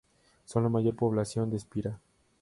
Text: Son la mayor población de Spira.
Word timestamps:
Son 0.45 0.63
la 0.63 0.69
mayor 0.69 0.95
población 0.95 1.51
de 1.51 1.59
Spira. 1.59 1.99